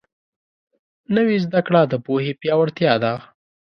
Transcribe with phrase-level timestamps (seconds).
[1.15, 3.13] نوې زده کړه د پوهې پیاوړتیا ده